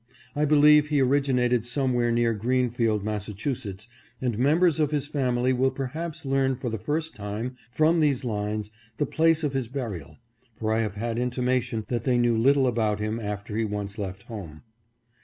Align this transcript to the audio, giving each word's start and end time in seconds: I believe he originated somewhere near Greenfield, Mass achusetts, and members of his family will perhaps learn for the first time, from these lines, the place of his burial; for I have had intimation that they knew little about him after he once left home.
I 0.35 0.45
believe 0.45 0.87
he 0.87 0.99
originated 0.99 1.63
somewhere 1.63 2.11
near 2.11 2.33
Greenfield, 2.33 3.03
Mass 3.03 3.29
achusetts, 3.29 3.87
and 4.19 4.35
members 4.35 4.79
of 4.79 4.89
his 4.89 5.05
family 5.05 5.53
will 5.53 5.69
perhaps 5.69 6.25
learn 6.25 6.55
for 6.55 6.71
the 6.71 6.79
first 6.79 7.13
time, 7.15 7.55
from 7.69 7.99
these 7.99 8.25
lines, 8.25 8.71
the 8.97 9.05
place 9.05 9.43
of 9.43 9.53
his 9.53 9.67
burial; 9.67 10.17
for 10.55 10.73
I 10.73 10.79
have 10.79 10.95
had 10.95 11.19
intimation 11.19 11.85
that 11.89 12.03
they 12.03 12.17
knew 12.17 12.35
little 12.35 12.65
about 12.65 12.99
him 12.99 13.19
after 13.19 13.55
he 13.55 13.63
once 13.63 13.99
left 13.99 14.23
home. 14.23 14.63